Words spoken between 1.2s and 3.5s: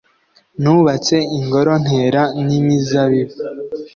ingoro, ntera n'imizabibu